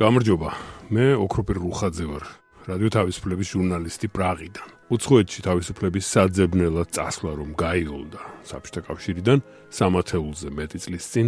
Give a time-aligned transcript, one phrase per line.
[0.00, 0.50] გამარჯობა.
[0.96, 2.24] მე ოქროპირ რუხაძე ვარ.
[2.64, 4.68] რადიო თავისუფლების ჟურნალისტი პრაღიდან.
[4.96, 9.38] უცხოეთში თავისუფლების საძებნელად წასვლა რომ გაიოლდა საბჭოთა კავშირიდან
[9.68, 11.26] სამათეულზე მეტი წლის წინ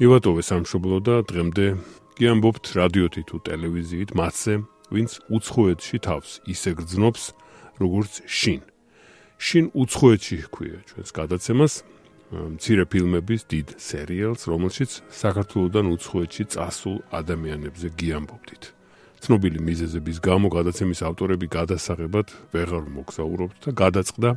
[0.00, 1.66] მივატოვე სამშობლო და დღემდე
[2.16, 4.54] გიამბობთ რადიოთი თუ ტელევიზიით მასზე,
[4.88, 7.22] ვინც უცხოეთში თავს ისე გრძნობს,
[7.84, 8.60] როგორც შინ.
[9.36, 11.72] შინ უცხოეთში ჰქვია ჩვენს გადაცემას,
[12.30, 18.62] მცირე ფილმების დიდ სერიალს, რომელშიც საქართველოსდან უცხოეთში წასულ ადამიანებზე გიამბობდით.
[19.20, 24.30] ცნობილი მიზეზების გამო გადაცემის ავტორები გადასაღებად ვეღარ მოგზაურობთ და გადაწყდა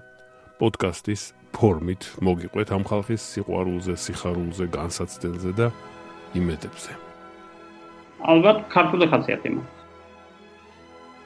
[0.57, 1.21] პოდკასტის
[1.53, 5.67] ფორმით მოგიყვეთ ამ ხალხის სიყვარულზე, სიხარულზე, განსაცდელზე და
[6.33, 6.91] იმედებზე.
[8.25, 9.79] ალბათ ქართული ხასიათი მაქვს.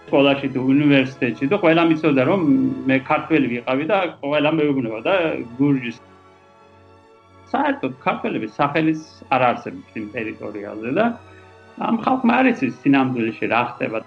[0.08, 2.42] სკოლაში თუ უნივერსიტეტში და ყველა მიცოდა რომ
[2.88, 5.16] მე ქართველი ვიყავი და ყველა მეუბნება და
[5.60, 5.98] გურჯის
[7.54, 9.02] საერთოდ ქართველების სახელის
[9.34, 11.06] არ არსებობს იმ ტერიტორიაზე და
[11.88, 14.00] ამ ხალხმა არ იცის სინამდვილეში რა ხდება.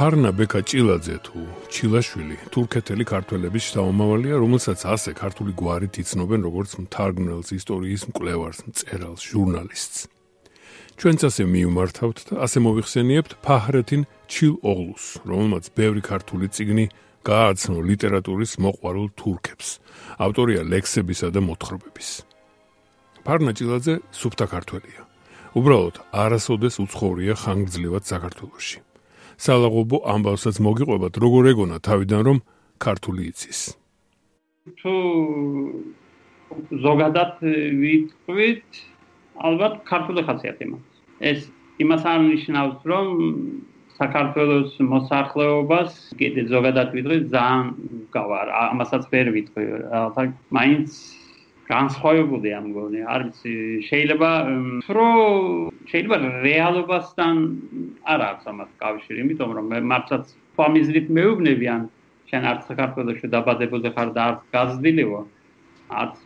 [0.00, 1.40] ფარნა ბეკა ჭილაძე თუ
[1.74, 9.98] ჩილაშვილი თურქეთელი ქართველების შთამომავალია, რომელსაც ასე ქართული გვარით იცნობენ როგორც მთარგმნელს, ისტორიის მკვლევარს, მწერალს, ჟურნალისტს.
[11.00, 14.02] ჩვენც ასე მიუმართავთ და ასე მოიხსენიებთ ფაჰრეთინ
[14.32, 16.84] ჩილოღლუს, რომელმაც ბევრი ქართული წიგნი
[17.24, 19.68] გააცნო ლიტერატურის მოყვარულ თურქებს.
[20.16, 22.29] ავტორია ლექსებისა და მოთხრობების.
[23.24, 25.02] ფარნა ჭილაძე სუფთა ქართველია.
[25.58, 28.78] უბრალოდ არასოდეს უცხოურია ხანგრძლივად საქართველოში.
[29.40, 32.38] სალაღობო ამბავსაც მოგიყვებათ როგორ ეგონა თავიდან რომ
[32.78, 33.60] ქართული იცის.
[34.80, 34.94] თუ
[36.84, 37.32] ზოგადად
[37.82, 38.68] ვიტყვით,
[39.48, 40.96] ალბათ ქართული ხასიათი მაქვს.
[41.30, 41.40] ეს
[41.82, 43.06] იმას არ ნიშნავს რომ
[44.00, 47.64] საქართველოს მოსახლეობას კიდე ზოგადად ვიტყვით ძალიან
[48.16, 48.46] გავარ.
[48.72, 49.64] ამასაც ვერ ვიტყვი.
[50.04, 50.88] ალბათ მაინც
[51.70, 53.00] განსხვავებული ამ გონი.
[53.14, 53.54] არ ვიცი
[53.88, 54.30] შეიძლება
[54.88, 55.08] პრო
[55.90, 57.34] შეიძლება რეალობასთან
[58.12, 60.24] არ აქვს ამას კავშირი იმიტომ რომ მართლაც
[60.58, 61.82] ფამიზრით მეუბნები ან
[62.30, 65.20] შენ არც საქართველოსში დაბადებულზე ხარ და არც გაზრდილიო.
[65.90, 66.16] არც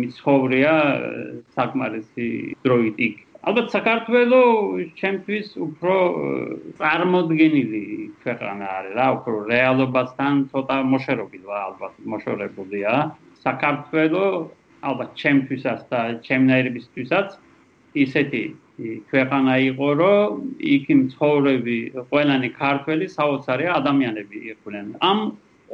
[0.00, 0.72] მიცხოვრია
[1.54, 2.28] საკმარისი
[2.66, 3.16] დროით იქ.
[3.46, 5.96] ალბათ საქართველოს ჩემთვის უფრო
[6.80, 7.82] წარმოდგენილი
[8.24, 12.92] ქვეყანა არის რა უფრო რეალობასთან ცოტა მოშორებულა ალბათ მოშორებულია.
[13.46, 17.28] საქართველოს ალბათ ჩემთვისაც და ჩემნაირებისთვისაც
[18.04, 18.44] ისეთი
[19.10, 20.30] ქვეყანა იყო, რომ
[20.76, 21.76] იქ მცხოვრები
[22.12, 24.86] ყველანი ქართველი საოცარი ადამიანები იყვნენ.
[25.00, 25.18] ამ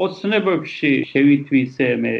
[0.05, 2.15] ოცნებებში შევითვისე მე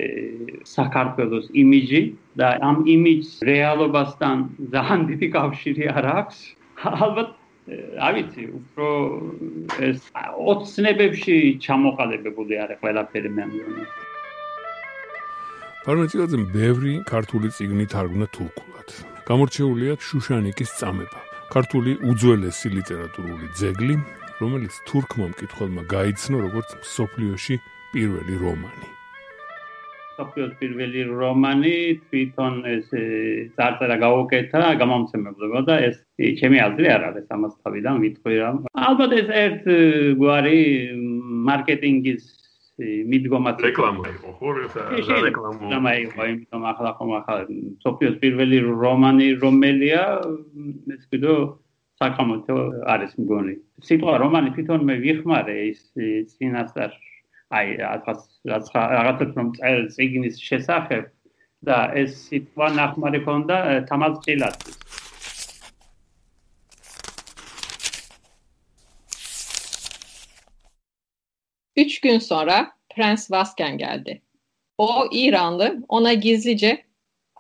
[0.69, 2.03] საქართველოს იმიჯი
[2.41, 4.37] და ამ იმიჯს რეალობასთან
[4.75, 6.39] ძალიან დიდი კავშირი არ აქვს.
[7.07, 7.31] ალბათ
[8.03, 8.87] არ ვიცი, უფრო
[9.89, 9.99] ეს
[10.53, 13.85] ოცნებებში ჩამოყალიბებული არის ყველაფერი მე მგონი.
[15.83, 18.89] ფარმაცევტზე ბევრი ქართული წიგნი თარგმნა თურქულად.
[19.27, 21.21] გამორჩეულია შუშანიკის წამება,
[21.51, 23.97] ქართული უძველესი ლიტერატურული ძეგლი,
[24.39, 27.57] რომელიც თურქმა მკითხველმა გაიცნო როგორც სოფლიოში
[27.95, 28.89] პირველი რომანი.
[30.23, 31.77] სოფლიოს პირველი რომანი
[32.07, 32.87] თვითონ ეს
[33.59, 35.97] წარწერა გაუკეთა გამომცემებლებმა და ეს
[36.39, 38.51] ჩემი აზრი არ არის ამას თავიდან ვიტყვი რა.
[38.71, 39.63] ალბათ ეს ერთ
[40.23, 40.61] გვარი
[41.51, 42.23] მარკეტინგის
[42.81, 44.53] მიდგომაც რეკლამა იყო ხო?
[44.57, 46.21] რა რეკლამა მე იყო?
[46.33, 47.37] იმიტომ ახლა ხომ ახლა
[47.85, 50.05] სოფიოს პირველი რომანი რომელია
[50.97, 51.35] ეს კიდო
[52.01, 52.57] საკამოთო
[52.95, 53.55] არის მგონი.
[53.89, 55.81] სიტყვა რომანი თვითონ მე ვიხმარე ის
[56.33, 56.93] წინასწარ
[57.53, 58.21] აი რაღაც
[58.75, 61.05] რაღაცა რომ წელ ციგნის შესახებ
[61.69, 63.59] და ეს სიტყვა ნახმარი ქონდა
[63.93, 65.02] თამაზ ჭილაძის
[71.83, 72.57] Üç gün sonra
[72.95, 74.23] Prens Vasken geldi.
[74.79, 76.85] O İranlı, ona gizlice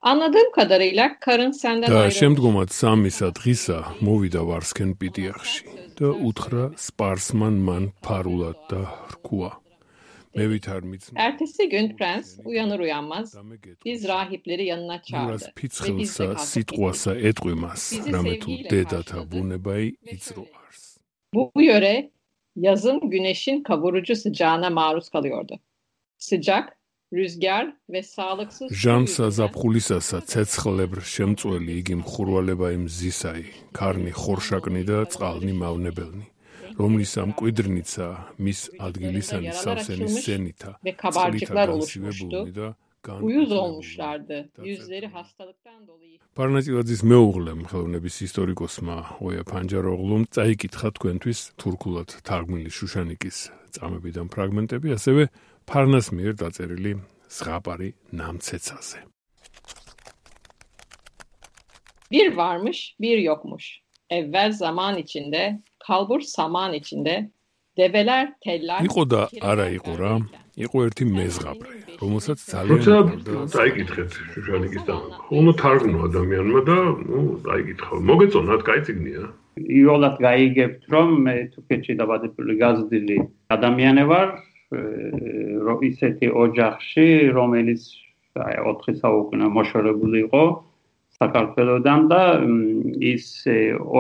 [0.03, 2.15] Anladığım kadarıyla karın senden ayrılmış.
[2.15, 5.63] და შემდგომად სამისა დღისა მოვიდა ვარსკენ პიტიახში
[5.99, 8.81] და უთხრა სპარსმან მან ფარულად და
[9.15, 9.53] რკუა.
[10.35, 11.17] მე ვითარ მიცნე.
[11.27, 13.37] Ertesi gün prens uyanır uyanmaz
[13.85, 15.53] biz rahipleri yanına çağırdı.
[15.59, 17.83] ფიცხელსა სიტყვასა ეტყვი მას,
[18.15, 20.83] რამე თუ დედათა ბუნებაი იწრო არს.
[21.35, 22.11] Bu yöre
[22.56, 25.60] yazın güneşin kavurucu sıcağına maruz kalıyordu.
[26.19, 26.76] Sıcak,
[27.12, 33.44] rüzgar ve sağlıksız ჟამსა yüzünden ზაფხულისასა ცეცხლებრ შემწველი იგი მხურვალება იმ ზისაი
[33.76, 36.26] ქარნი ხორშაკნი და წყალნი მავნებელნი
[36.81, 38.06] რომლის ამ კვიდრნიცა
[38.44, 42.40] მის ადგილისანი სავსენი სენითა განსივებული oluşmuştu.
[42.56, 42.69] და
[43.20, 43.50] Uyuz.
[44.62, 46.19] Yüzleri hastalıktan dolayı.
[46.32, 53.37] პარნატილაძის მეუღლემ ხელოვნების ისტორიკოსმა ოია ფანჯაროღლუმ წაიკითხა თქვენთვის თურქულად თარგმნილი შუშანიკის
[53.76, 55.22] წამებიდან ფრაგმენტები, ასევე
[55.69, 56.93] ფარნას მიერ დაწერილი
[57.37, 58.99] ზღაპარი ნამცეცაზე.
[62.12, 63.82] Bir varmış, bir yokmuş.
[64.12, 67.31] evvel zaman içinde, kalbur saman içinde,
[67.76, 68.81] develer teller...
[68.88, 70.12] იყო და არა იყო რა,
[70.52, 72.96] იყო ერთი მეზღაბრე, რომელსაც ძალიან როცა
[73.56, 74.96] დაიკითხეთ შუშანიკის და
[75.32, 76.76] უნდა თარგმნო ადამიანმა და
[77.08, 77.93] ნუ დაიკითხა.
[78.10, 79.25] მოგეწონათ, კაი ციგნია.
[79.56, 83.16] იოლად გაიგებთ, რომ მე თუკეთში დაბადებული გაზრდილი
[83.56, 84.28] ადამიანი ვარ,
[85.88, 87.06] ისეთი ოჯახში,
[87.37, 87.82] რომელიც
[88.37, 90.44] აი 4 საუკუნე მოშორებული იყო
[91.20, 92.22] საქართველოსთან და
[93.12, 93.26] ის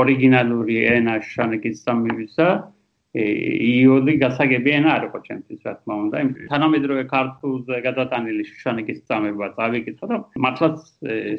[0.00, 2.48] ორიგინალური ენა შანეკის სამივისა
[3.12, 6.20] იოდი გასაგები ენა არ იყო ჩემთვის რა თქმა უნდა.
[6.48, 10.78] თანამედროვე ქართულზე გადატანილი შანეკის სამება წავიკითხო და მართლაც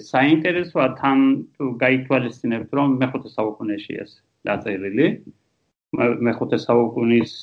[0.05, 1.19] საინტერესოა თან
[1.57, 4.11] თუ გაითვალისწინებთ რომ მეხუთე საუკუნეში ეს
[4.45, 5.07] დაწერილი.
[5.97, 7.33] მეხუთე საუკუნის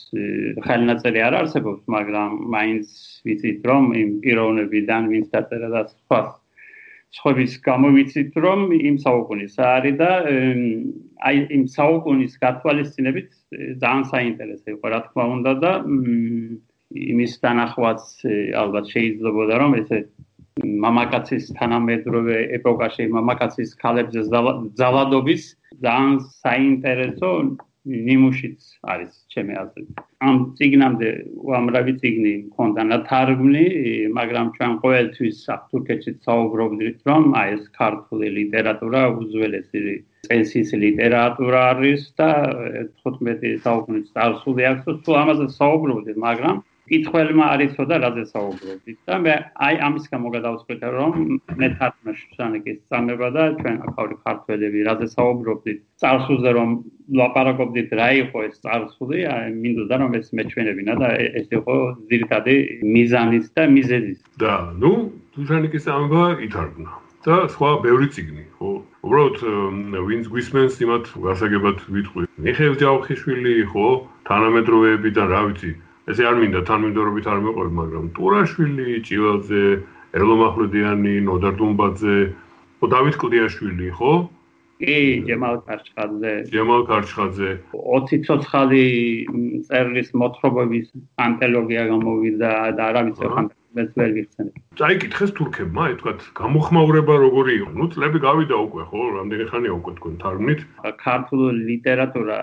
[0.66, 2.86] ხელნაწერი არ არსებობს მაგრამ მაინც
[3.26, 6.20] ვიცით რომ იმ პიროვნებიდან ვინც დაწერა და სხვა
[7.16, 10.10] სხვების გამოვიცით რომ იმ საუკუნის არის და
[11.28, 13.30] აი იმ საუკუნის გათვალისწინებით
[13.82, 15.72] ძალიან საინტერესო იყო რა თქმა უნდა და
[17.10, 17.98] იმის თანახმად
[18.62, 19.98] ალბათ შეიძლება რომ ესე
[20.84, 24.22] მამაკაცის თანამედროვე ეპოქაში მამაკაცის ქალებზე
[24.80, 25.42] ზალადობის
[25.86, 27.30] ძალიან საინტერესო
[27.88, 28.60] ნიმუშიც
[28.92, 30.00] არის ჩემი აზრით.
[30.28, 31.08] ამ ციგნამდე
[31.48, 33.64] უამრავი ციგნი მქონდა ნათარგმნი,
[34.18, 39.80] მაგრამ ჩვენ ყოველთვის საფთურქეთში საუბრობდით, რომ აი ეს ქართული ლიტერატურა უძველესი
[40.28, 42.30] წესის ლიტერატურა არის და
[43.08, 46.56] 15 საუკუნის წარსული აქვს, თუ ამაზე საუბრობდით, მაგრამ
[46.90, 49.34] კითხველმა არისო და რაზე საუბრობდით და მე
[49.66, 51.12] აი ამის გამო გადავწყვიტე რომ
[51.60, 56.70] მე თარგმნა შანიკის სამება და ჩვენ ახალი ქართველები რაზე საუბრობდით წარსულზე რომ
[57.20, 59.18] ლაპარაკობდით რა იყო ეს წარსული?
[59.26, 61.08] აი მინდოდა რომ ეს მეჩვენებინა და
[61.40, 61.76] ეს იყო
[62.10, 62.54] ძირითადი
[62.96, 64.18] მიზანის და მიზეზის.
[64.42, 64.92] და ნუ
[65.50, 66.90] შანიკის სამება ითარგმნა.
[67.20, 68.70] და სხვა ბევრი ციგნი ხო?
[69.04, 69.36] უბრალოდ
[70.08, 72.24] ვინც გვისმენს იმათ გასაგებად ვიტყვი.
[72.46, 73.88] მიხეილ ჯავხიშვილი ხო
[74.30, 75.72] თანამედროვეებიდან რა ვიცი
[76.10, 79.64] ესე არ მინდა თანმიმდევრობით არ მეყოლ, მაგრამ ტურაშვილი, ჭივალზე,
[80.18, 82.18] ერლომახრედიანი, ნოდარ დუმბაძე,
[82.80, 84.12] ხო დავით კლდიაშვილი, ხო?
[84.80, 84.98] კი,
[85.28, 86.32] ჯემალ კარჩხაძე.
[86.48, 87.50] ჯემალ კარჩხაძე.
[87.76, 88.84] 20 ცოცხალი
[89.68, 90.86] წერლის მოთხრობების
[91.20, 93.46] ანთოლოგია გამოვიდა და არა ვიცი ხან
[93.76, 94.54] მეც ვერ ვიხსენებ.
[94.80, 97.70] წაიკითხეს თურქებმა, აი თქვა, გამოხმაურება როგორი იყო?
[97.76, 99.00] ნუ წლები გავიდა უკვე, ხო?
[99.20, 100.60] რამდენი ხანია უკვე თქვენ თარგმნით?
[101.04, 102.38] ქართული ლიტერატურა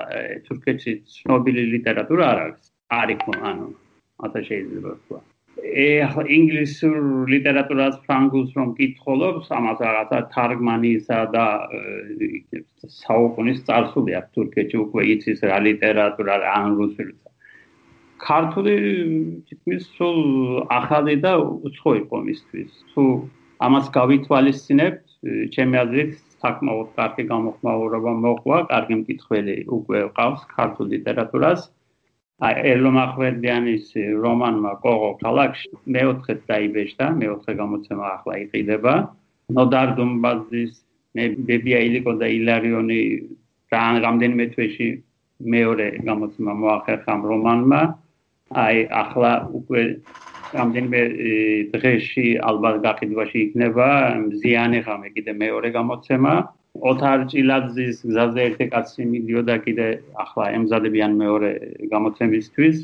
[0.47, 2.65] თურქეთში ცნობილი ლიტერატურა არ არის.
[2.89, 3.67] არ იყო ანუ
[4.25, 5.19] ასე შეიძლება ვთქვა.
[5.57, 6.97] ეხლა ინგლისურ
[7.33, 11.45] ლიტერატურას ფრანგულს რომ კითხულობს, ამას რაღაცა თარგმანისა და
[13.01, 17.13] საუკუნის წარსული აქვს თურქეთში უკვე იცის რა ლიტერატურა ან რუსული.
[18.17, 18.73] ქართული
[19.49, 20.21] თითქმის სულ
[20.73, 22.71] ახალი და უცხო იყო მისთვის.
[22.93, 23.03] თუ
[23.67, 25.03] ამას გავითვალისწინებთ,
[25.53, 26.11] ჩემი აზრით
[26.41, 31.61] საკმაოდ კარგი გამოხმაურება მოყვა, კარგი მკითხველი უკვე ყავს ქართულ ლიტერატურას.
[32.37, 33.85] აი ერლომ ახვერდიანის
[34.23, 38.93] რომანმა კოღო ქალაქში მეოთხე დაიბეჭდა, მეოთხე გამოცემა ახლა იყიდება.
[39.57, 40.73] ნოდარ დუმბაძის
[41.17, 42.99] მე ბებია ილიკო და ილარიონი
[44.05, 44.89] რამდენიმე თვეში
[45.53, 47.81] მეორე გამოცემა მოახერხა რომანმა.
[48.63, 49.81] აი ახლა უკვე
[50.57, 51.01] რამდენიმე
[51.73, 53.87] დღეში ალბათ გაყიდვაში იქნება
[54.41, 56.33] ზიანი ღამე კიდე მეორე გამოცემა.
[56.81, 59.87] ოთარ ჭილაძის გზაზე ერთი კაცი მიდიოდა კიდე
[60.23, 61.51] ახლა ემზადებიან მეორე
[61.93, 62.77] გამოცემისთვის.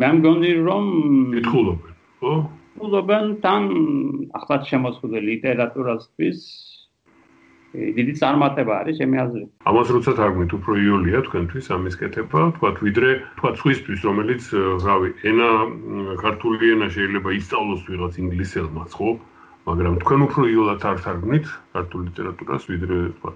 [0.00, 0.84] მე მგონი რომ
[1.34, 2.34] კითხულობენ, ხო?
[2.74, 3.62] კითხულობენ თან
[4.38, 6.38] ახლა შემოსული ლიტერატურასთვის
[7.70, 9.50] დიდი წარმატება არის ჩემი აზრით.
[9.70, 14.42] ამას როცა თარგმნით უფრო იოლია თქვენთვის ამის კეთება, თქვათ ვიდრე თქვათ სხვისთვის რომელიც
[14.86, 15.50] რავი ენა
[16.18, 19.10] ქართული ენა შეიძლება ისწავლოს ვიღაც ინგლისელმაც, ხო?
[19.68, 23.32] მაგრამ თქვენ უფრო იოლად არ თარგმნით ქართულ ლიტერატურას ვიდრე თქვა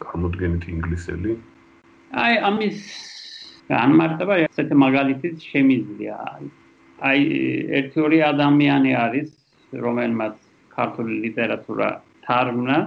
[0.00, 1.32] წარმოდგენით ინგლისელი?
[2.24, 2.78] აი ამის
[3.72, 6.18] განმარტება ესეთი მაგალითიც შემიძლია.
[7.08, 7.20] აი
[7.80, 9.30] ერთი ორი ადამიანი არის
[9.86, 10.36] რომელმაც
[10.76, 11.88] ქართული ლიტერატურა
[12.28, 12.78] თარგმნა.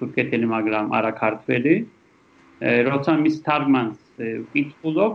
[0.00, 1.74] თურქეთელი მაგრამ არა ქართველი.
[2.88, 3.98] როცა მის თარგმანს
[4.48, 5.14] ვკითხულობ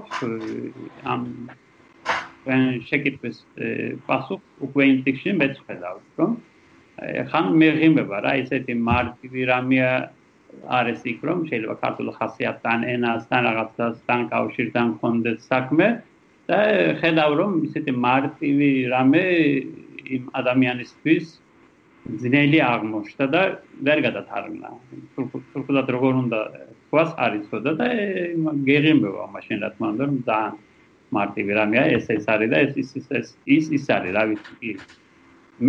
[1.10, 1.22] ამ
[2.90, 3.38] შეკითხვის
[4.08, 6.32] პასუხ უკვე ინტექსში მეცხედავ, რომ
[7.32, 9.94] ხან მეღიმება რა ესეთი მარტივი რამეა
[10.78, 15.88] არის იქ რომ შეიძლება ქართულ ხასიათთან ენასთან რაღაცასთან კავშირთან კონდეს საქმე
[16.50, 16.60] და
[17.02, 19.24] ხედავ რომ ისეთი მარტივი რამე
[20.18, 21.26] იმ ადამიანისთვის
[22.22, 23.42] ძნელი აღმოჩნდა და
[23.86, 24.70] ვერ გადათარგმნა.
[25.54, 26.40] თურქულად როგორ უნდა
[26.90, 27.88] თქვას არის ხოდა და
[28.68, 30.54] გეღიმება მაშინ რა თქმა უნდა რომ ძალიან
[31.18, 34.76] მარტივი რამეა ეს ეს არის და ეს ის ის ის ის არის რა ვიცი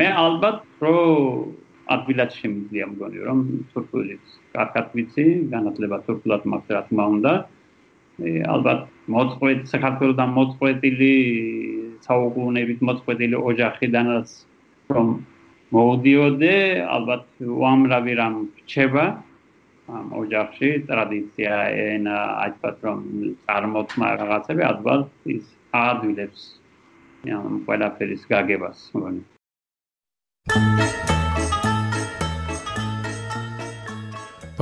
[0.00, 0.98] მე ალბათ რო
[1.94, 3.40] ადვილად შემიძლია მგონი რომ
[3.72, 7.32] თურქულიც კარგად ვიცი განათლება თურქულად მაქვს რა თქმა უნდა.
[8.54, 8.80] ალბათ
[9.12, 11.12] მოწყვეტ საქართველოსთან მოწყვეტილი
[12.06, 14.28] საუკუნეებით მოწყვეტილი ოჯახიდანაც
[14.94, 15.08] რომ
[15.76, 16.54] მოვდიოდე
[16.96, 17.24] ალბათ
[17.56, 19.04] უამრავი რამ რჩება
[19.90, 23.00] ამ ოჯახში ტრადიცია ენა აჭათ რომ
[23.46, 25.02] წარმოთმა რაღაცები ალბათ
[25.34, 25.44] ის
[25.82, 26.42] ადვილებს
[27.38, 29.22] ამ ყველაფერის გაგებას მგონი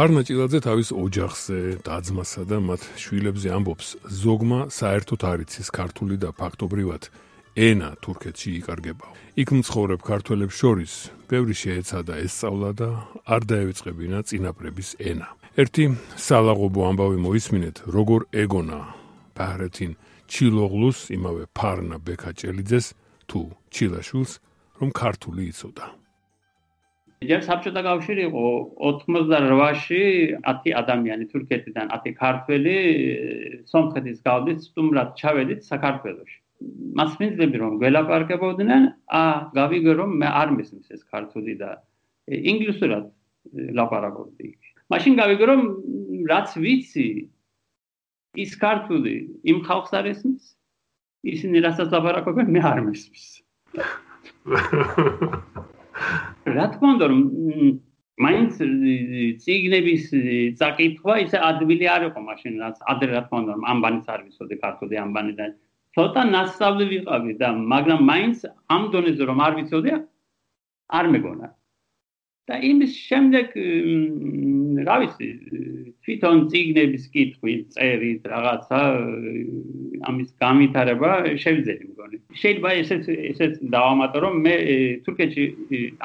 [0.00, 3.88] პარნა ჭილაძე თავის ოჯახზე, დაძმასა და მათ შვილებზე ამბობს,
[4.22, 7.02] ზოგმა საერთოდ არ იცის ქართული და ფაქტობრივად
[7.56, 9.14] ენა თურქეთში იკარგებაო.
[9.42, 10.92] იქ მცხოვრებ ქართველებს შორის
[11.30, 12.88] ბევრი შეეცადა ესწავლა და
[13.26, 15.28] არ დაევიწყებინა წინაპრების ენა.
[15.58, 18.80] ერთი სალაღობო ამბავი მოისმინეთ, როგორ ეგონა
[19.34, 19.92] ბაჰრეთინ
[20.30, 22.86] ჩილოღლუს იმავე ფარნა ბეკაჭელიძეს
[23.26, 23.40] თუ
[23.74, 24.32] ჩილაშულს
[24.78, 25.86] რომ ქართული იცოდა.
[27.20, 28.44] ჯერ საბჭოთა კავშირი იყო
[28.88, 30.02] 88-ში
[30.40, 32.76] 10 ადამიანი თურქეთიდან 10 ქართველი
[33.68, 36.39] სომხეთის გავდით სტუმრად ჩავედით საქართველოში.
[36.98, 39.22] მას მინდები რომ გველაპარაკებოდნენ, ა
[39.56, 41.70] გავიგე რომ მე არ მესმის ეს ქართული და
[42.28, 43.04] ინგლისურად
[43.78, 44.48] ლაპარაკობდი.
[44.92, 45.60] მაშინ გავიგე რომ
[46.30, 47.08] რაც ვიცი
[48.44, 49.14] ის ქართული
[49.50, 50.44] იმ ხალხს არ ესმის.
[51.20, 53.26] ისინი რასაც ლაპარაკობენ მე არ მესმის.
[56.56, 57.20] რა თქმა უნდა რომ
[58.20, 58.52] მაინც
[59.44, 60.04] ციგნების
[60.60, 65.00] წაკითხვა ისე ადვილი არ იყო მაშინ რაც ადრე რა თქმა უნდა ამბანის არ ვიცოდი ქართული
[65.00, 65.46] ამბანი და
[65.96, 68.44] ცოტა ნასწავლი ვიყავი და მაგრამ მაინც
[68.74, 69.90] ამ დონეზე რომ არ ვიცოდი
[70.98, 71.48] არ მეგონა.
[72.50, 73.52] და იმის შემდეგ
[74.86, 75.26] რა ვიცი
[76.02, 78.80] თვითონ ციგნების კითხვი წერით რაღაცა
[80.10, 81.10] ამის გამითარება
[81.42, 82.16] შევძელი მგონი.
[82.42, 84.54] შეიძლება ესეც ესეც დავამატო რომ მე
[85.06, 85.44] თურქეთში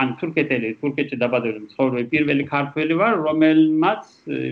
[0.02, 4.04] ან თურქეთელი თურქეთში დაბადებული მცხოვრები პირველი ქართველი ვარ რომელმაც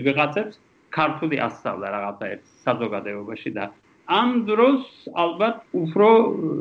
[0.08, 0.58] ვიღაცებს
[0.98, 3.64] ქართული ასწავლა რაღაცა ერთ საზოგადოებაში და
[4.08, 4.84] ამ დროს
[5.16, 6.08] ალბათ უფრო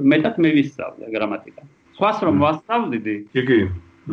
[0.07, 1.63] მეტად მე ვისწავლე გრამატიკა.
[1.97, 3.59] სხვას რომ ვასწავლიდი იგი?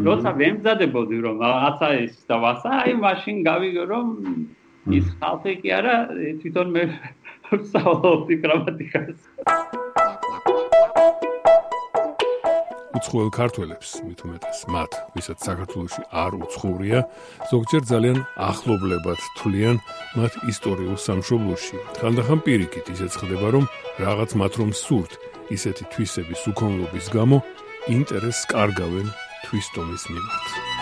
[0.07, 4.07] როცა ვემზადებოდი რომ რაღაცა ის და ვასა, აი მაშინ გავიგე რომ
[4.99, 5.97] ის ხალხი კი არა,
[6.43, 6.83] თვითონ მე
[7.51, 9.19] ვსაუბრობდი გრამატიკას.
[13.01, 16.99] უცხოელ ქართველებს, მით უმეტეს მათ, ვისაც საქართველოში არ უცხოურია,
[17.49, 19.77] ზოგჯერ ძალიან ახლობლებად თვლიან
[20.21, 21.77] მათ ისტორიულ სამშობლოში.
[21.97, 23.65] ხანდახან პირიქით ისეც ხდება, რომ
[24.05, 25.13] რაღაც მათ რომ სურთ
[25.49, 27.41] ისეთი თვისების უკონლობის გამო
[27.89, 29.09] ინტერესს კარგავენ
[29.49, 30.80] თვისტომის მიმართ.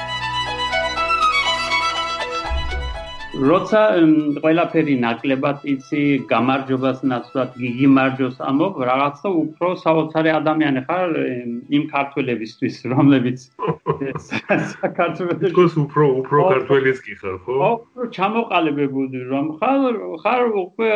[3.39, 3.81] როცა
[4.43, 11.15] ყველაფერი ნაკლებად იცი, გამარჯობას ნაცვლად გიგი მარჯოს ამობ, რაღაცა უფრო საოცარი ადამიანი ხარ
[11.79, 13.45] იმ ქართველებისთვის, რომლებიც
[14.75, 17.55] საქართველოს ის უფრო უფრო ქართველიც კი ხარ, ხო?
[17.63, 17.71] ო,
[18.19, 20.91] ჩამოყალიბებული რომ ხარ, ხარ უკვე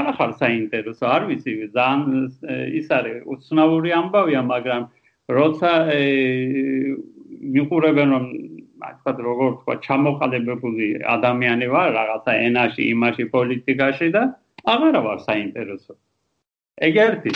[0.00, 2.02] არა ხარ საინტერესო, არ ვიცი, ძალიან
[2.80, 4.88] ის არის უცნაური ამბავია, მაგრამ
[5.28, 5.72] როცა
[7.54, 8.24] მიყურებენ რომ
[8.98, 14.22] თქვა როგორ თქვა ჩამოყალიბებული ადამიანი ვარ რაღაცა ენაში, იმაში, პოლიტიკაში და
[14.64, 15.92] აღარა ვარ საინტერესო.
[16.88, 17.32] ეგერთი.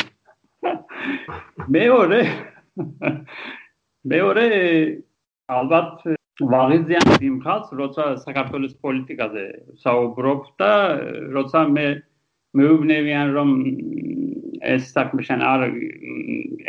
[1.76, 2.20] მეორე
[4.12, 4.46] მეორე
[5.48, 5.92] ალბათ
[6.38, 9.44] ვაღიზიან იმ ხალხს, როცა საქართველოს პოლიტიკაზე
[9.82, 10.72] საუბრობ და
[11.34, 11.86] როცა მე
[12.58, 13.48] მეუბნებიან რომ
[14.62, 15.60] ეს საქმე შენ არ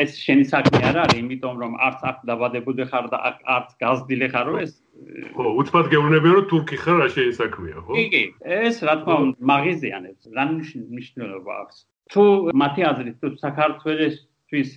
[0.04, 3.18] ეს შენი საქმე არ არის, იმიტომ რომ არც აქ დაბადებული ხარ და
[3.56, 4.74] არც გაზრდილი ხარო ეს
[5.36, 7.94] ხო, უცბად გეუბნებიან რომ თურქი ხარ, რა შენი საქმეა, ხო?
[7.96, 8.24] კი, კი.
[8.46, 11.78] ეს რა თქმა უნდა მაგიზიანებს, რა მნიშვნელობა აქვს.
[12.10, 12.24] თუ
[12.62, 14.70] მათი აზრით თუ საქართველოსთვის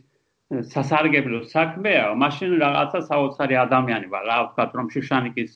[0.72, 5.50] სასარგებლო საქმეა, მაშინ რაღაცა საოცარი ადამიანი ვარ, რა ვთქვა, რომ შუშანიკის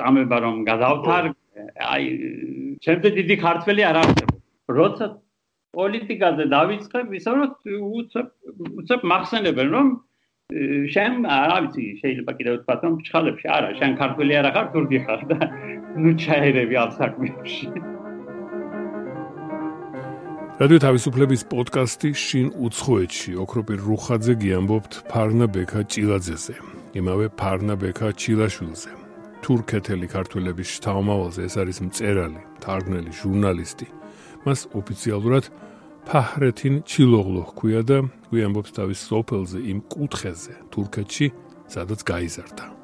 [0.00, 1.24] წამება რომ გადავთარ,
[1.92, 2.04] აი,
[2.80, 4.40] ჩემზე დიდი ქართველი არ არსებობს.
[4.70, 5.06] როცა
[5.76, 7.42] პოლიტიკაზე დავიწყებ, ისე რომ
[8.00, 8.26] უცებ
[8.82, 9.86] უცებ მახსენებენ რომ
[10.94, 15.20] შენ არა ვიცი, შეიძლება კიდევ ვთქვა რომ ფშხალებში არა, შენ ქართველი არა ხარ, თურქი ხარ
[15.30, 15.38] და
[16.02, 17.66] ნუ ჩაერევი ამ საქმეებში.
[20.60, 26.54] რადიო თავისუფლების პოდკასტი შინ უცხოეთში ოქროპირ რუხაძე გიამბობთ ფარნა ბექა ჭილაძეზე.
[27.00, 28.90] იმავე ფარნა ბექა ჩილაშვილზე.
[29.40, 33.86] თურქეთელი ქართველების შთამომავალზე ეს არის მწერალი, თარგმნელი, ჟურნალისტი.
[34.46, 35.44] მას ოფიციალურად
[36.08, 37.98] ფაჰრეთინ ჩილოღლო ჰქვია და
[38.32, 41.26] გვიამბობს თავის სოფელზე იმ კუთხეზე თურქეთში,
[41.68, 42.79] სადაც გაიზარდა.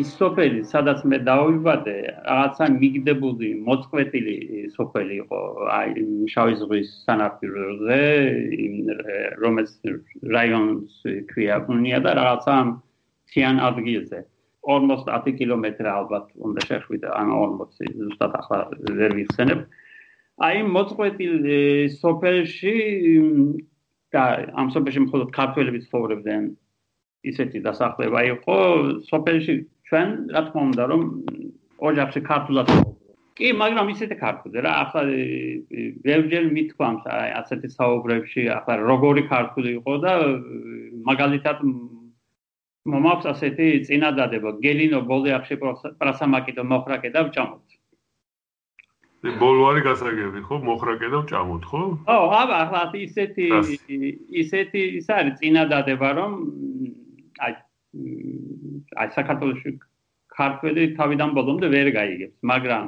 [0.00, 4.36] ის სოფელი, სადაც მე დავიბადე, რაღაცა მიგდებული, მოწყვეტილი
[4.74, 5.40] სოფელი იყო,
[5.76, 8.00] აი შავი ზღვის სანაპიროზე,
[9.42, 9.70] რომელიც
[10.36, 10.98] რაიონს
[11.32, 12.56] ქვია უნია და რაღაცა
[13.32, 14.20] ციან ადგილზე.
[14.66, 18.58] 40 კილომეტრი ალბათ უნდა შეხვიდე, ანუ 40 ზუსტად ახლა
[18.98, 19.60] ვერ ვიხსენებ.
[20.46, 21.36] აი მოწყვეტილ
[22.02, 22.76] სოფელში
[24.12, 24.24] და
[24.60, 26.42] ამ სოფელში მხოლოდ ქართველები ცხოვრობდნენ
[27.30, 28.58] ისეთი დასახლება იყო
[29.08, 29.54] სოფელში
[29.90, 31.02] ჩვენ რა თქმა უნდა რომ
[31.88, 32.70] ოჯახში ქართულად
[33.36, 35.02] კი მაგრამ ისეთი ქართული რა ახლა
[36.06, 40.12] ბევრჯერ მithქვამს აი ასეთი საუბრებში ახლა როგორი ქართული იყო და
[41.10, 41.60] მაგალითად
[42.92, 45.56] მომაქვს ასეთი წინადადება გელინო ბოლეახში
[46.00, 47.66] პრასამაკიდო მოხრაკე და ვჭამოთ.
[49.42, 50.56] ბოლო არის გასაგები ხო?
[50.70, 51.82] მოხრაკე და ვჭამოთ ხო?
[52.06, 53.46] ო აბა ახლა ისეთი
[54.42, 56.32] ისეთი ის არის წინადადება რომ
[58.96, 59.64] აი აი საქართველოს
[60.36, 62.84] ქართველი თავიდან ბოლომდე ვერ გაიგებს, მაგრამ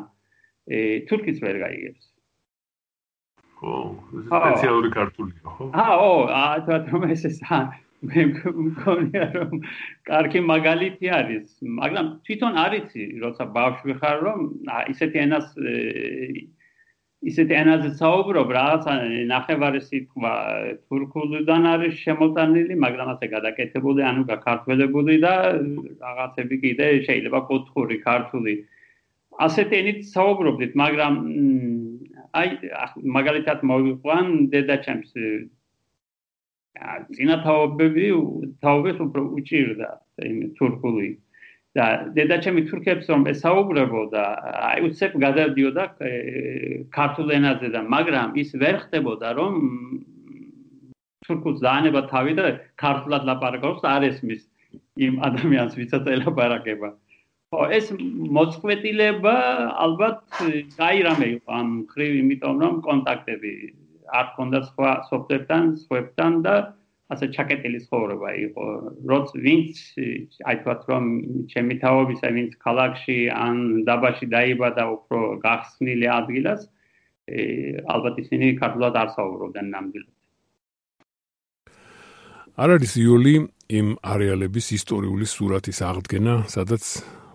[0.68, 0.78] ე
[1.08, 2.04] თურქიც ვერ გაიგებს.
[3.58, 3.74] ხო,
[4.28, 5.64] სპეციალური ქართულია, ხო?
[5.74, 7.38] აო, აა თვითონ ეს ეს
[8.06, 9.54] მე მგონია რომ
[10.06, 11.46] კარგი მაგალითი არის,
[11.80, 14.44] მაგრამ თვითონ არიცი, როცა ბავშვი ხარ რომ
[14.94, 15.48] ისეთი ენას
[17.26, 18.92] ისეთი ენაზე საუბრობ, რაღაცა
[19.26, 20.32] ნახევარი სიტყვა
[20.86, 28.54] თურქულიდან არის შემოტანილი, მაგრამ ასე გადაკეთებული, ანუ გაქართველებული და რაღაცები კიდე შეიძლება კუთხური, ქართული.
[29.38, 31.14] ასეთი ენით საუბრობდით, მაგრამ
[32.38, 32.48] აი
[33.18, 35.10] მაგალითად მოვიყვან დედაჩემს
[37.18, 38.06] წინათაობები,
[38.62, 39.88] თაობებს უფრო უჭირდა
[40.30, 41.08] იმ თურქული
[41.76, 44.24] და დედაჩემი თურქებს რომ ესაუბრებოდა,
[44.72, 45.84] აი უცებ გადადიოდა
[46.96, 49.52] ქართულ ენაზე და მაგრამ ის ვერ ხდებოდა რომ
[51.28, 52.46] თურქულს დაანება თავი და
[52.80, 54.42] ქართულად ლაპარაკობს არ ესმის
[55.06, 56.88] იმ ადამიანს ვისაც ელაპარაკება.
[57.52, 57.86] ხო ეს
[58.36, 59.36] მოწყვეტილება
[59.84, 60.20] ალბათ
[60.76, 63.52] კაი რამე იყო ამ ხრივ იმიტომ რომ კონტაქტები
[64.18, 66.54] არ ქონდა სხვა სოფლებთან, სხვებთან და
[67.08, 68.64] ასე ჩაკეტილი ცხოვრება იყო.
[69.08, 69.74] როც ვინც
[70.44, 71.04] აი თქვათ რომ
[71.52, 73.56] ჩემი თაობისა ვინც ქალაქში ან
[73.88, 76.68] დაბაში დაიბადა უფრო გახსნილი ადგილას,
[77.88, 80.14] ალბათ ისინი ქართულად არ საუბრობდნენ ნამდვილად.
[82.58, 83.34] არ არის იოლი
[83.68, 86.84] იმ არეალების ისტორიული სურათის აღდგენა, სადაც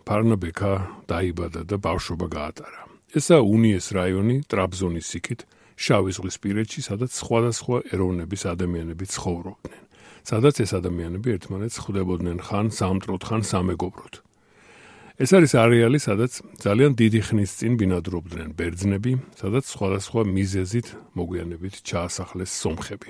[0.06, 0.74] ფარნაბეკა
[1.10, 2.82] დაიბადა და ბავშვობა გაატარა.
[3.14, 5.42] ესა უნიეს რაიონი ტრაბზონის სიკით
[5.78, 9.84] შავი ზღვის პირეთში, სადაც სხვადასხვა ეროვნების ადამიანები ცხოვრობდნენ.
[10.24, 14.14] სადაც ეს ადამიანები ერთმანეთს ხვდებოდნენ ხან სამტროდ, ხან სამეგობროდ.
[15.20, 16.32] ეს არის არეალი, სადაც
[16.64, 23.10] ძალიან დიდი ხნის წინ ბინადრობდნენ ბერძნები, სადაც სხვადასხვა მიზეზით მოგვიანებით ჩაასახლეს სომხები.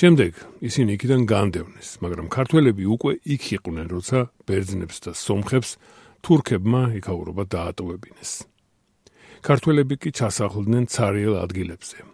[0.00, 0.32] შემდეგ
[0.64, 5.70] ისინი იქიდან განდევნეს, მაგრამ ქართველები უკვე იქ იყვნენ, როცა ბერძნებს და სომხებს
[6.24, 8.49] თურქებმა იქაურობა დაატოვებინეს.
[9.46, 12.04] ქართველები კი ჩასახლდნენ цаრიელ ადგილებზე.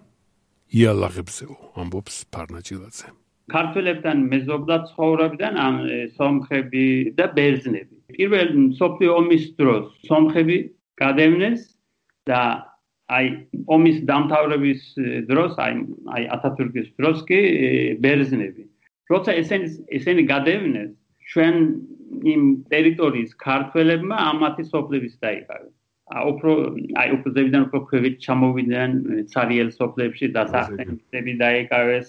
[0.81, 3.09] იალაღებზეო, ამბობს ფარნაჭილაძე.
[3.55, 5.77] ქართველებთან მეზობლად ცხოვრობდნენ ამ
[6.19, 6.87] სომხები
[7.19, 7.95] და ბერძნები.
[8.17, 10.57] პირველ სოფლიო ომის დროს სომხები
[11.03, 11.62] გადევნეს
[12.31, 12.41] და
[13.17, 13.27] აი
[13.71, 14.81] ომის დამთავრების
[15.31, 15.75] დროს, აი
[16.15, 17.41] აი ათათურქის დროს კი
[18.03, 18.62] ბერძნები.
[19.11, 20.91] როცა ესენი ესენი გადევნეს,
[21.31, 21.55] ჩვენ
[22.33, 25.75] იმ ტერიტორიის ქართველებმა ამათი სოფლების დაიყავეს.
[26.07, 26.53] უფრო
[27.03, 28.90] აი უფრო ზევიდან უფრო ქვევით ჩამოვიდნენ
[29.33, 32.07] цаრიელ სოფლებში და სახტები დაეკავეს.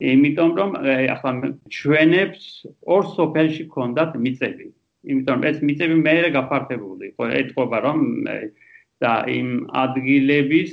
[0.00, 0.70] იმიტომ რომ
[1.14, 1.32] ახლა
[1.76, 2.42] ჩვენებს
[2.94, 4.66] ორ სოფელში ქონდათ მიწები.
[5.10, 7.24] იმიტომ რომ ეს მიწები მეერე გაფართებული იყო.
[7.40, 7.98] ეთყობა რომ
[9.00, 9.48] და იმ
[9.84, 10.72] ადგილების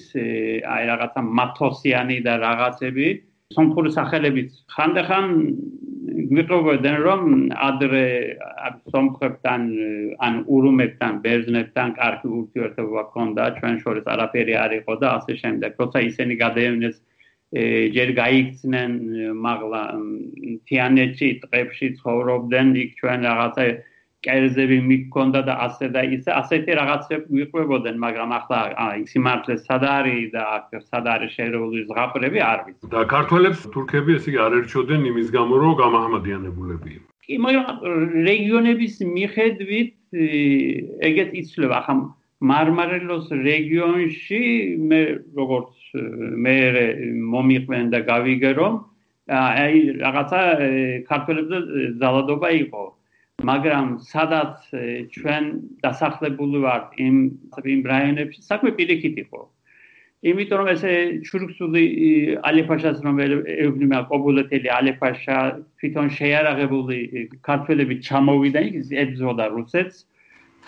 [0.67, 3.08] აი რაღაცა მათოსიანი და რაღაცები
[3.56, 5.26] სომხური სახელებით ხანდახან
[6.08, 7.24] გვიყვებოდნენ რომ
[7.67, 8.04] ადრე
[8.93, 9.62] სომხებთან
[10.28, 15.72] ან ურუმებთან ბერძნებთან კარგი ურთიერთობა ჰქონდა ჩვენ შორის არაფერი არ იყო და ასე შემდეგ.
[15.82, 16.98] როცა ისინი გადაევნეს
[17.98, 18.91] ჯერ გაიქცნენ
[19.48, 19.82] მაღლა
[20.67, 23.63] თიანეთში ტყებში ცხოვრობდნენ იქ ჩვენ რაღაცა
[24.25, 30.32] კერძები მიქონდა და ასე და ისე ასეთი რაღაცები ვიყვებოდნენ მაგრამ ახლა აი სიმართლე სად არის
[30.34, 32.89] და აქ სად არის შერეული ზღაპრები არ ვიცი.
[32.93, 36.93] და ქართველებს თურქები ესე იგი არ ერჩოდნენ იმის გამო რომ გამაჰმადიანებულები
[37.27, 37.67] კი მაგრამ
[38.32, 39.93] რეგიონების მიხედვით
[41.12, 41.95] ეგეთ იცლება ახლა
[42.49, 44.41] მარმარილოს რეგიონში
[44.89, 45.01] მე
[45.38, 45.73] როგორც
[46.45, 46.58] მე
[47.34, 48.73] მომიყვენ და გავიგე რომ
[49.27, 50.41] აი რაღაცა
[51.10, 51.58] ქართველებზე
[52.01, 52.84] ზალადობა იყო
[53.49, 54.71] მაგრამ სადაც
[55.15, 55.43] ჩვენ
[55.86, 57.15] დასახლებული ვართ იმ
[57.75, 59.41] იმ რაიონებში საქმე პირიქით იყო.
[60.27, 60.93] იმიტომ რომ ესე
[61.27, 61.83] ჩურქსული
[62.49, 65.38] ალეფაშას რომ ეუბნება ყობულეთელი ალეფაშა
[65.77, 66.97] თვითონ შეარაღებული
[67.49, 69.97] ქართველები ჩამოვიდა იქ ებზოდა რუსეთს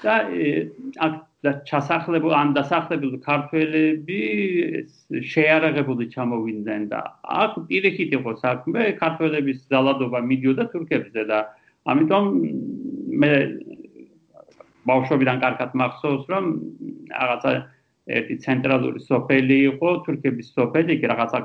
[0.05, 0.15] და
[1.07, 4.19] აქ და ჩასახლებულ ან დასახლებულ ქართველები
[5.33, 6.99] შეარაღებული ჩამოვიდნენ და
[7.43, 11.39] აქ პირიქით იყო საქმე ქართველების ძალადობა მიდიოდა თურქებზე და
[11.93, 12.25] ამიტომ
[13.21, 13.33] მე
[14.89, 16.45] ბავშვობიდან კარგად მახსოვს რომ
[17.13, 17.51] რაღაცა
[18.09, 21.39] ერთი ცენტრალური სოფელი იყო თურქების სოფელი კი რაღაცა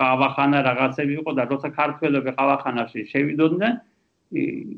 [0.00, 3.80] ყავახანა რაღაცები იყო და როცა ქართველები ყავახანაში შევიდოდნენ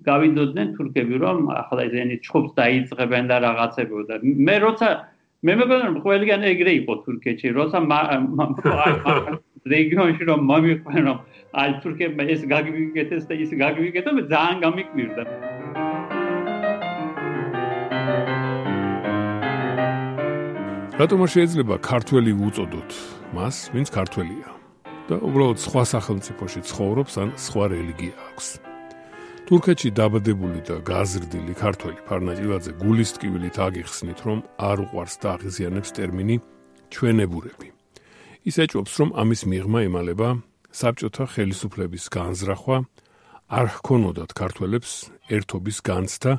[0.08, 4.88] გავიდოდნენ თურქები რომ ახლა ისინი ჩხუბს დაიწყებენ და რაღაცები და მე როცა
[5.44, 7.78] მე მეგონა რომ ყველგან ეგრე იყო თურქეთში როცა
[9.72, 11.18] რეგიონში რომ მომიყვენ რომ
[11.56, 15.22] აი თურქებმა ეს გაგვიგეთეს და ის გაგვიგეთო მე ძალიან გამიკვირდა
[21.00, 22.90] რატომ შეიძლება ქართველი უწოდოთ
[23.34, 24.48] მას, ვინც ქართველია
[25.10, 28.46] და უბრალოდ სხვა სახელმწიფოში ცხოვრობს ან სხვა რელიგია აქვს?
[29.50, 34.38] თურქეთში დაბადებული და გაზრდილი ქართველი ფარნაჭილაძე გულისტკივილით აგიხსნით, რომ
[34.70, 36.36] არ უყვარს და აღიზიანებს ტერმინი
[36.94, 37.73] ჩვენებურები.
[38.44, 40.28] ის ეჭვობს, რომ ამის მიღმა ემალება
[40.76, 42.78] საბჭოთა ხელისუფლების განზრახვა,
[43.48, 44.92] არ ჰქონოდათ ქართველებს
[45.32, 46.32] ერთობის განცდა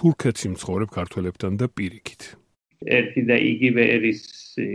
[0.00, 2.22] თურქეთში მცხოვრებ ქართველებთან და პირიქით.
[2.80, 4.22] ერთი და იგივე ერის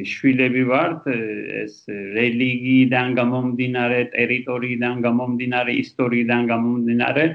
[0.05, 7.25] შვილები ვართ ეს რელიგიიდან გამომდინარე, ტერიტორიიდან გამომდინარე, ისტორიიდან გამომდინარე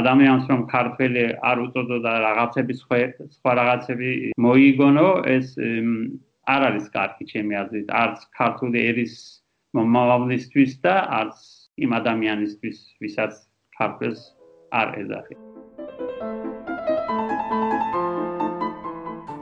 [0.00, 2.78] ადამიანს რომ ქართველი არ უწოდოდა რაღაცების
[3.40, 5.56] სხვა რაღაცები მოიგონო ეს
[6.50, 7.88] არ არის კარგი ჩემი აზრით.
[7.94, 9.14] არც ქართული ერის
[9.78, 11.38] მომავლისთვის და არც
[11.78, 13.32] იმ ადამიანისთვის ვისაც
[13.78, 14.20] ქართლს
[14.74, 15.36] არ ეძახი.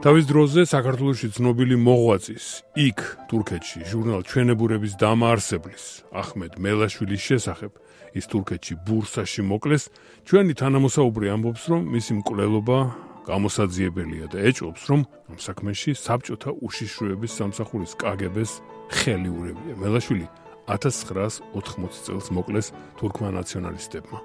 [0.00, 2.44] თავის დროზე საქართველოსი ცნობილი მოღვაწის
[2.88, 5.84] იქ თურქეთში ჟურნალ ჩვენებურების დამაარსებლის
[6.16, 7.72] ახმედ მელაშვილის შესახებ
[8.16, 9.84] ის თურქეთში ბურსაში მოკლეს.
[10.24, 12.78] ჩვენი თანამოსაუბრი ამბობს რომ მისი მკვლელობა
[13.28, 18.52] გამოსაძიებელია და ეჭვობს რომ ამ საქმეში საბჭოთა უშიშროების სამსახურის კგბ-ს
[18.96, 20.26] ხელი ურევია მელაშვილი
[20.72, 24.18] 1980 წელს მოკლეს თურქმა ნაციონალისტებმა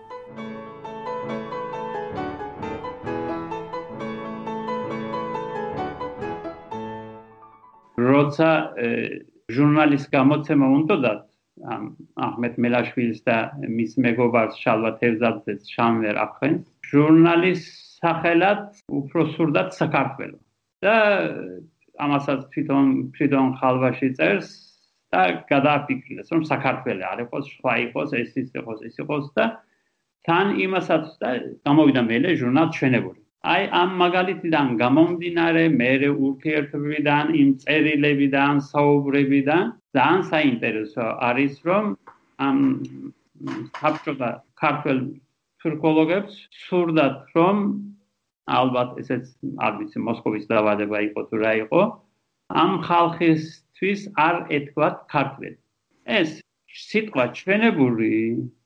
[8.16, 8.50] როცა
[9.56, 11.22] ჟურნალის გამოცემა უნდათ
[11.76, 11.84] ამ
[12.26, 13.38] აჰმედ მელაშვილის და
[13.76, 16.54] მის მეგობარს შალვა თევზაძეს შამვერ ახენ
[16.92, 17.64] ჟურნალის
[18.06, 18.64] სახელად
[19.02, 20.44] უფრო სურდათ საქართველოს
[20.86, 20.96] და
[22.06, 22.88] ამასაც თვითონ
[23.18, 24.50] თვითონ ხალვაში წერს
[25.16, 29.46] და გადააფიქრეს რომ საქართველოს არ იყოს სხვა იყოს ეს ის იყოს ეს იყოს და
[30.28, 31.30] თან იმასაც და
[31.70, 33.22] გამოვიდა მელე ჟურნალ ჩვენებური
[33.54, 35.90] აი ამ მაგალითიდან გამომდინარე მე
[36.28, 41.92] ურთიერთობიდან იმ წერილებიდან საუბრებიდან ძალიან საინტერესო არის რომ
[42.48, 42.58] ამ
[43.80, 44.30] საბჭოთა
[44.62, 45.00] ქართულ
[45.62, 47.62] თურქოლოგებს სურდათ რომ
[48.46, 49.26] ალბათ ესეც
[49.66, 51.82] არ ვიცი მოსკოვის დაავადება იყო თუ რა იყო.
[52.62, 55.58] ამ ხალხისთვის არ ეთქვათ ქართველი.
[56.06, 56.30] ეს
[56.76, 58.16] სიტყვა ჩვენებური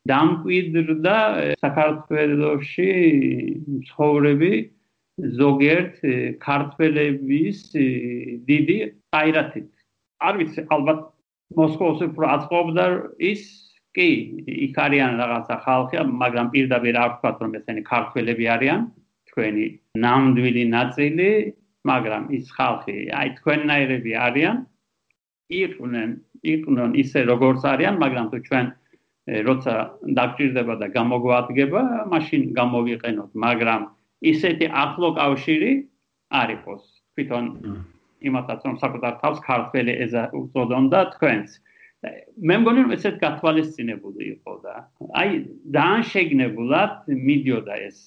[0.09, 1.17] დამკვიდრდა
[1.63, 2.91] საქართველოსში
[3.87, 4.51] ცხოვრები
[5.39, 5.95] ზოგიერთ
[6.43, 7.59] ქართველების
[8.49, 8.77] დიდი
[9.19, 9.69] აირათით.
[10.19, 10.99] არ ვიცი, ალბათ
[11.59, 12.85] მოსკოვში უფრო აწყობდა
[13.31, 13.43] ის
[13.95, 14.09] კი,
[14.67, 18.81] იქ არიან რაღაცა ხალხი, მაგრამ პირდაპირ არ ვთქვა რომ ესენი ქართველები არიან,
[19.39, 19.67] თქვენი
[20.03, 21.29] ნამდვილი ნაწილი,
[21.87, 24.57] მაგრამ ის ხალხი, აი თქვენნაირები არიან.
[25.49, 26.09] იყვნენ,
[26.43, 28.65] იყვნენ ისე როგორც არიან, მაგრამ თუ ჩვენ
[29.47, 29.73] როცა
[30.17, 33.81] დაგჭირდება და გამოგვადგება, მაშინ გამოვიყენოთ, მაგრამ
[34.31, 35.71] ისეთი ახლო კავშირი
[36.41, 36.83] არ იყოს.
[37.15, 37.43] თვითონ
[38.29, 41.49] იმათაც რომ საკუთარ თავს ქართველი ეზა უწოდონდა თქვენს.
[41.99, 44.75] მე მგონი რომ ესეთ გათვალისწინებული იყო და
[45.21, 45.31] აი
[45.75, 46.91] ძალიან შეგნებულად
[47.27, 47.97] მიდიოდა ეს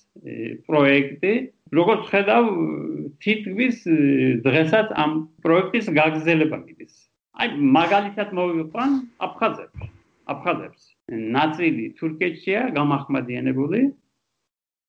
[0.69, 1.33] პროექტი.
[1.73, 2.45] როგორც ხედავ,
[3.25, 3.77] თითქმის
[4.45, 5.13] დღესაც ამ
[5.45, 6.95] პროექტის გაგზელება მიდის.
[7.41, 8.91] აი მაგალითად მოვიყვან
[9.27, 9.81] აფხაზებს.
[10.33, 10.83] აფხაზებს.
[11.37, 13.81] ნაწილი თურქეთშია გამახმადიანებული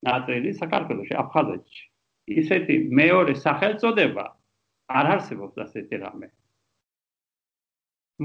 [0.07, 1.83] ნაწილი საქართველოში აფხაზეთში
[2.39, 4.25] ისეთი მეორე სახელწოდება
[4.99, 6.27] არ არსებობს ასეთი რამე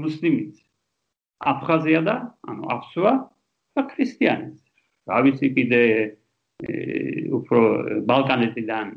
[0.03, 0.68] მუსლიმიც
[1.39, 2.15] აფხაზია და
[2.51, 3.13] ანუ აფსუა
[3.75, 4.49] და ქრისტიანი
[5.09, 5.83] რა ვიცი კიდე
[7.39, 7.59] უფრო
[8.09, 8.87] ბალკანეთიდან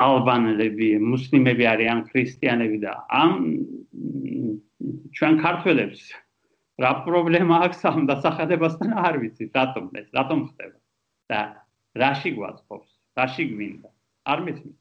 [0.00, 3.32] ალბანელები მუსლიმები არიან ქრისტიანები და ამ
[5.18, 6.02] ჩვენ ქართველებს
[6.80, 10.78] რა პრობლემა აქვს ამ დასახადებასთან არ ვიცი რატომ ეს რატომ ხდება?
[11.30, 11.40] და
[12.02, 12.88] რაში გვაწყობს
[13.20, 13.90] რაში გვინდა?
[14.30, 14.76] არ მიცნობ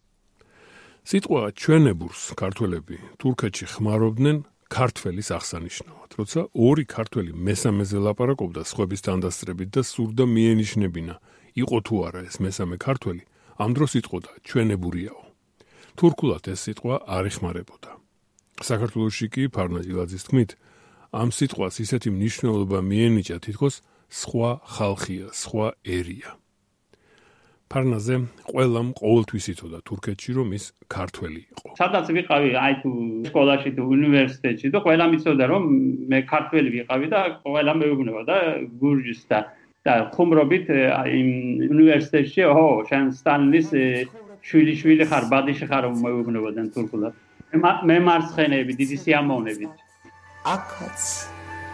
[1.09, 4.37] სიტყვა ჩვენებურს ქართველები თურქეთში ხმარობდნენ
[4.69, 6.09] ქართველის აღსანიშნავად.
[6.19, 11.15] როცა ორი ქართველი მესამეზე ლაპარაკობდა სხვების თანდასწრებით და სურდა მიენიშნებინა,
[11.57, 13.23] იყო თუ არა ეს მესამე ქართველი,
[13.57, 15.21] ამ დროს იტყოდა ჩვენებურიაო.
[15.97, 17.91] თურქულად ეს სიტყვა არ იხმარებოდა.
[18.63, 20.51] საქართველოსში კი ფარნაჯილაძის თქმით,
[21.11, 23.75] ამ სიტყვას ისეთი მნიშვნელობა მიენიჭა თითქოს
[24.09, 26.29] სხვა ხალხია, სხვა ერია.
[27.69, 28.15] ფარნაზე
[28.49, 31.67] ყველამ ყოველთვის ითოდა თურქეთში რომ ის ქართველი იყო.
[31.79, 32.91] სადაც ვიყავი აი თუ
[33.29, 35.63] სკოლაში თუ უნივერსიტეტში და ყველამ იცოდა რომ
[36.09, 38.37] მე ქართველი ვიყავი და ყველა მეუბნება და
[38.81, 39.39] გურჯის და
[39.85, 40.65] და ხუმრობით
[41.01, 41.19] აი
[41.73, 43.69] უნივერსიტეტში ო შენ სტალინის
[44.49, 47.13] შვილი შვილი ხარ ბადიში ხარ მეუბნებოდნენ თურქულად.
[47.89, 49.73] მე მარცხენები დიდი სიამოვნებით.
[50.55, 51.01] აკაც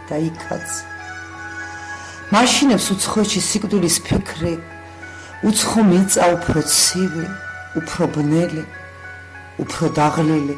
[0.10, 0.69] და იქაც
[2.34, 4.53] მაშინებს უცხოეთში სიკვდილის ფიქრი
[5.45, 7.25] უცხო მიწა უფრო ცივი,
[7.79, 8.63] უფრო ბნელი,
[9.62, 10.55] უფრო დაღლილი.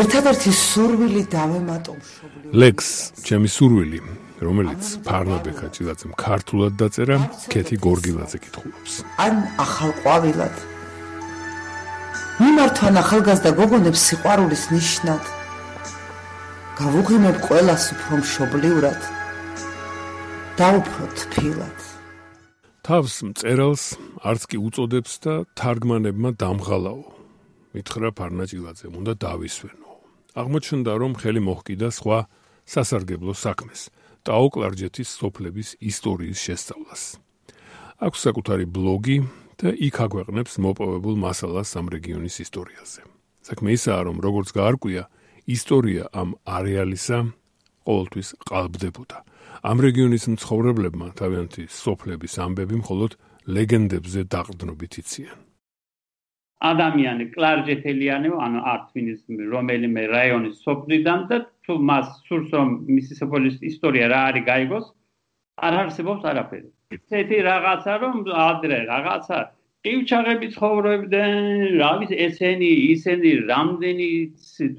[0.00, 2.52] ერთადერთი სურვილი დავემატო მშობლიურ.
[2.60, 2.88] ლექს,
[3.26, 4.00] ჩემი სურვილი,
[4.46, 7.16] რომელიც ფარნაბეკა ჭილაძემ ქართულად დაწერა,
[7.52, 8.92] კეთი გორგილაძე კითხულობს.
[9.24, 10.56] ან ახალ ყვავილად.
[12.42, 15.24] მიმართან ახალგაზრდა გოგონებს სიყვარულის ნიშნად.
[16.80, 19.00] გავუღიმებ ყოველას უფრო მშობლიურად.
[20.58, 21.77] და უფრო თფილად.
[22.88, 23.82] თავს მწერალს
[24.24, 27.02] არც კი უწოდებს და თარგმანებმა დამღალაო.
[27.76, 29.88] მითხრა ფარნაჭილაძემ, უნდა დავისვენო.
[30.40, 32.18] აღმოჩნდა, რომ ხელი მოჰკიდა სხვა
[32.64, 33.80] სასარგებლო საქმეს,
[34.24, 37.02] ტაოკლარჯეთის სოფლების ისტორიის შესწავლას.
[38.08, 39.18] აქვს საკუთარი ბლოგი
[39.60, 43.00] და იქ აგვეყნებს მოპოვებულ მასალას ამ რეგიონის ისტორიაზე.
[43.44, 45.02] საქმე ისაა, რომ როგორც გაარკვია,
[45.44, 47.18] ისტორია ამ არეალისა
[47.88, 49.18] ყოველთვის ყალბდებოდა.
[49.70, 53.12] ამ რეგიონის მცხოვრებლებმა თავიანთი სოფლების ამბები მხოლოდ
[53.56, 55.38] ლეგენდებზე დაყრდნობით იციან.
[56.58, 59.20] ადამიანი კლარჯეთელიანი, ანუ არტვინის
[59.54, 64.86] რომელიმე რაიონის სოფლიდან და თუ მას სურს რომ მისი სოფლის ისტორია რა არის გაიგოს,
[65.66, 66.68] არ არსებობს არაფერი.
[66.96, 68.14] ესეთი რაღაცა რომ
[68.48, 69.38] ადრე რაღაცა
[69.86, 71.36] ივჩაღები ცხოვრობდნენ,
[71.78, 74.08] რა ვიცი, ესენი, ისენი, რამდენი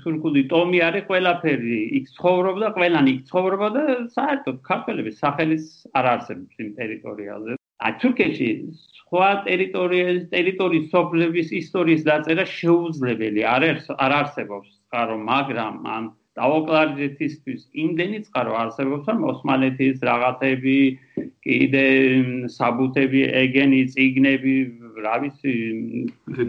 [0.03, 1.79] თურქული ტომი არის ყველაფერი.
[1.99, 7.51] იქ ცხოვრობდა, ყველანი იქ ცხოვრობდა და საერთოდ ქართველების სახელის არ არსებობს იმ ტერიტორიაზე.
[7.87, 8.49] აი თურქეთში
[8.99, 16.03] სხვა ტერიტორიის, ტერიტორიის სოფლების ისტორიის დაწერა შეუძლებელი არ არსებობს, ხარო, მაგრამ ამ
[16.39, 20.77] დაოკლარჯეთისთვის იმდენი წყარო არსებობს, რომ ოსმალეთის რაღაცები,
[21.45, 21.87] კიდე
[22.55, 24.55] საბუთები, ეგენი ციგნები,
[25.03, 25.53] რა ვიცი,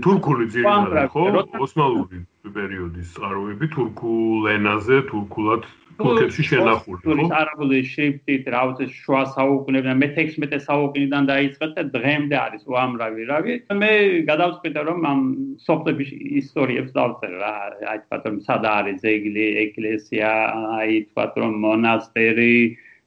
[0.05, 1.25] თურქული ძირითადად ხო?
[1.67, 2.23] ოსმალური
[2.57, 5.67] პერიოდის წყაროები თურქულ ენაზე, თურქულად
[6.01, 7.17] თურქეთში შენახული, ხო?
[7.25, 13.59] ის არაბული შრიფტით, რა ვიცი, შუა საუკუნეებიდან, მე-16 საუკუნიდან დაიწყეთ და დღემდე არის უამრავი, რავი.
[13.83, 13.93] მე
[14.31, 15.21] გადავწყვიტე რომ ამ
[15.67, 16.11] სოფლების
[16.41, 17.55] ისტორიებს დავწერე რა,
[17.93, 20.33] აი თქვა რომ სად არის ზეგლი, ეკლესია,
[20.81, 22.57] აი თქვა რომ მონასტერი,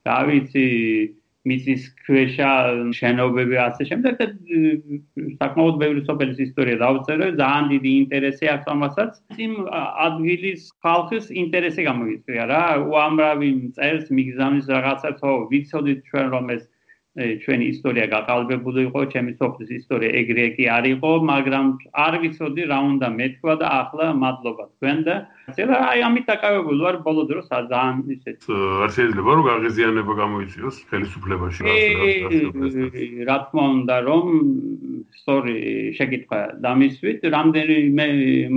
[0.05, 0.67] რა ვიცი,
[1.49, 2.49] მიწის ქვეშა
[2.97, 4.27] შენობები ასე შემდეგ და
[5.41, 9.57] საკმაოდ ბევრი სოფლის ისტორია დავწერე ძალიან დიდი ინტერესი აქვს ამასაც იმ
[10.07, 12.63] ადგილის ხალხის ინტერესი გამოიწვია რა.
[12.87, 16.63] უამრავი წელს მიგზავნის რაღაცა თო ვიცოდით ჩვენ რომ ეს
[17.13, 21.65] ჩვენი ისტორია გაყალბებული იყო, ჩემი სოფლის ისტორია ეგრე კი არ იყო, მაგრამ
[22.05, 25.15] არ ვიცოდი რა უნდა მეთქვა და ახლა მადლობა თქვენ და
[25.53, 28.47] წერა აი ამით დაკავებული ვარ ბოლო დროს ძალიან ისეთ
[28.85, 31.61] არ შეიძლება რომ გაღიზიანება გამოიწვიოს ხელისუფლებაში
[33.29, 34.25] რა თქმა უნდა რომ
[35.21, 35.55] სწორი
[35.99, 38.07] შეკითხვა დამისვით რამდენიმე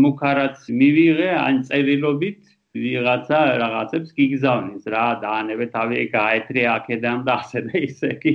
[0.01, 2.40] მუქარაც მივიღე ან წერილობით
[2.83, 8.35] ვიღაცა რაღაცებს გიგზავნის რა დაანებე თავი გაეთრე აქედან და ასე და ისე კი.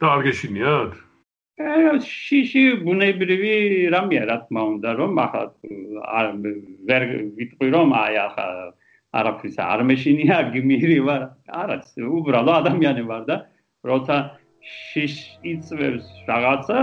[0.00, 0.92] და არ გეშინიათ?
[2.04, 3.52] შიში ბუნებრივი
[3.94, 5.44] რამეა რა თქმა უნდა რომ ახლა
[6.20, 6.26] არ
[6.88, 7.02] ვერ
[7.36, 8.46] ვიტყვი რომ აი ახლა
[9.16, 11.22] არაფრის არ მეშინია გმირი ვარ.
[11.48, 13.36] არა უბრალო ადამიანი ვარ და
[13.88, 14.16] როცა
[14.60, 15.14] შიშ
[15.52, 16.78] იწვევს რაღაცა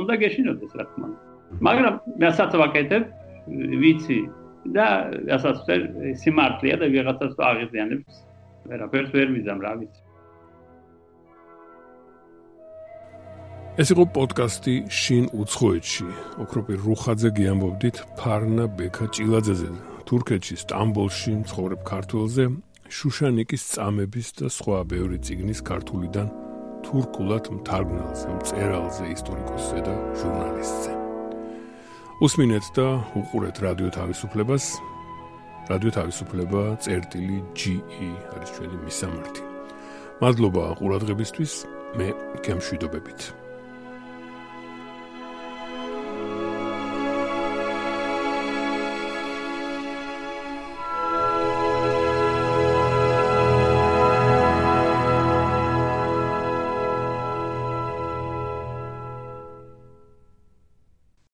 [0.00, 1.20] უნდა გეშინოდეს რა თქმა უნდა.
[1.66, 3.04] მაგრამ მესაც ვაკეთებ
[3.82, 4.18] ვიცი
[4.74, 4.86] და
[5.36, 5.58] ასაც
[6.22, 8.24] სიმართლეა და ვიღაცას აღიზიანებს
[8.70, 10.00] ვერაფერს ვერ მიზამ რა ვიცი.
[13.76, 16.08] ეს იყო პოდკასტი შინ უცხოეთში.
[16.42, 19.70] ოქროპი რუხაძე გიამბობდით ფარნა ბექა ჭილაძეზე
[20.08, 22.44] თურქეთში სტამბოლში მცხოვრებ ქართველზე
[22.96, 26.28] შუშანიკის წამების და სხვა ბევრი ციგნის ქართულიდან
[26.86, 30.95] თურქულად მთარგმნელზე მწერალზე ისტორიკოსზე და ჟურნალისტზე
[32.16, 34.64] უსმინეთ და უყურეთ რადიო თავისუფლებას.
[35.68, 39.42] რადიო თავისუფლება წერტილი GE არის ჩვენი მისამართი.
[40.24, 41.52] მადლობა ყურადღებისთვის.
[42.00, 42.08] მე
[42.40, 43.45] გემშვიდობებით.